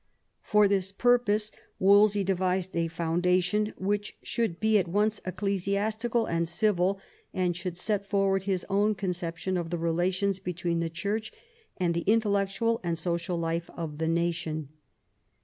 For 0.41 0.67
this 0.67 0.91
purpose 0.91 1.51
Wolsey 1.77 2.23
devised 2.23 2.75
a 2.75 2.87
foundation 2.87 3.71
which 3.77 4.17
should 4.23 4.59
be 4.59 4.79
at 4.79 4.87
once 4.87 5.21
ecclesiastical 5.27 6.25
and 6.25 6.49
civil, 6.49 6.99
and 7.35 7.55
should 7.55 7.77
set 7.77 8.07
forward 8.09 8.41
his 8.45 8.65
own 8.67 8.95
conception 8.95 9.57
of 9.57 9.69
the 9.69 9.77
relations 9.77 10.39
between 10.39 10.79
the 10.79 10.89
Church 10.89 11.31
and 11.77 11.93
the 11.93 12.01
intellectual 12.07 12.79
and 12.83 12.97
social 12.97 13.37
life 13.37 13.69
of 13.77 13.99
the 13.99 14.07
nation. 14.07 14.69